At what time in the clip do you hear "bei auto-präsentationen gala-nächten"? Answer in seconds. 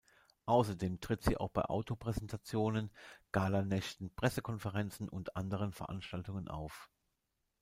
1.51-4.09